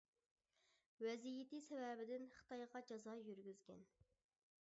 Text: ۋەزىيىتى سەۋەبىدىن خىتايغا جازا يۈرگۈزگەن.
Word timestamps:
ۋەزىيىتى 1.07 1.59
سەۋەبىدىن 1.65 2.25
خىتايغا 2.37 2.81
جازا 2.93 3.15
يۈرگۈزگەن. 3.21 3.85